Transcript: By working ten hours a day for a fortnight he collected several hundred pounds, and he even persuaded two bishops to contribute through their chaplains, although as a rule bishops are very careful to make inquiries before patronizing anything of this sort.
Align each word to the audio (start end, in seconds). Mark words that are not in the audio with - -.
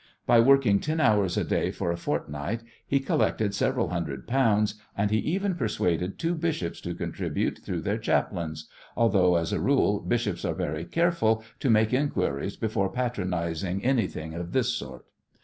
By 0.25 0.39
working 0.39 0.79
ten 0.79 0.99
hours 0.99 1.37
a 1.37 1.43
day 1.43 1.69
for 1.69 1.91
a 1.91 1.95
fortnight 1.95 2.63
he 2.87 2.99
collected 2.99 3.53
several 3.53 3.89
hundred 3.89 4.25
pounds, 4.25 4.81
and 4.97 5.11
he 5.11 5.19
even 5.19 5.53
persuaded 5.53 6.17
two 6.17 6.33
bishops 6.33 6.81
to 6.81 6.95
contribute 6.95 7.59
through 7.59 7.81
their 7.81 7.99
chaplains, 7.99 8.67
although 8.97 9.35
as 9.35 9.53
a 9.53 9.59
rule 9.59 9.99
bishops 9.99 10.43
are 10.43 10.55
very 10.55 10.85
careful 10.85 11.43
to 11.59 11.69
make 11.69 11.93
inquiries 11.93 12.55
before 12.57 12.91
patronizing 12.91 13.83
anything 13.85 14.33
of 14.33 14.53
this 14.53 14.73
sort. 14.73 15.05